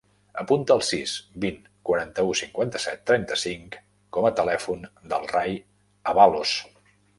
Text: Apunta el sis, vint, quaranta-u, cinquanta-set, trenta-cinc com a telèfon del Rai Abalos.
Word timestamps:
Apunta 0.43 0.75
el 0.77 0.79
sis, 0.85 1.11
vint, 1.43 1.59
quaranta-u, 1.89 2.31
cinquanta-set, 2.39 3.03
trenta-cinc 3.11 3.79
com 4.19 4.29
a 4.31 4.33
telèfon 4.41 4.83
del 5.15 5.31
Rai 5.37 5.57
Abalos. 6.15 6.59